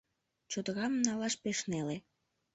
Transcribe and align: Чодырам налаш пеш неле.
Чодырам 0.51 0.93
налаш 1.05 1.33
пеш 1.43 1.59
неле. 1.71 1.97